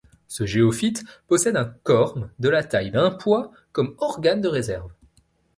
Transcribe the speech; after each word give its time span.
Ce 0.27 0.47
géophyte 0.47 1.03
possède 1.27 1.55
un 1.57 1.75
corme 1.83 2.31
de 2.39 2.49
la 2.49 2.63
taille 2.63 2.89
d’un 2.89 3.11
pois 3.11 3.51
comme 3.71 3.93
organe 3.99 4.41
de 4.41 4.47
réserve. 4.47 4.91